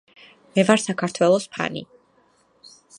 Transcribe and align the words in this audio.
მე 0.55 0.63
ვარ 0.69 0.81
საქართველოს 0.85 1.47
ფანი 1.57 1.87